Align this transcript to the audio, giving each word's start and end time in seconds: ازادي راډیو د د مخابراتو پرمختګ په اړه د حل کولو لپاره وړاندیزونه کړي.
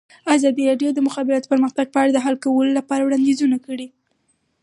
ازادي 0.35 0.63
راډیو 0.69 0.89
د 0.93 0.95
د 0.95 0.99
مخابراتو 1.07 1.51
پرمختګ 1.53 1.85
په 1.91 1.97
اړه 2.01 2.11
د 2.13 2.19
حل 2.25 2.35
کولو 2.45 2.71
لپاره 2.79 3.01
وړاندیزونه 3.03 3.57
کړي. 3.65 3.87